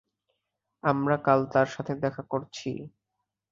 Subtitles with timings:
[0.83, 2.69] আমরা কাল তার সাথে দেখা করছি।